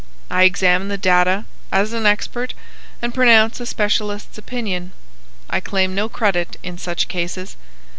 [0.31, 2.55] I examine the data, as an expert,
[3.03, 4.93] and pronounce a specialist's opinion.
[5.47, 7.55] I claim no credit in such cases.